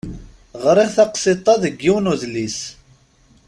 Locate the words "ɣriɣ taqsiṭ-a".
0.65-1.53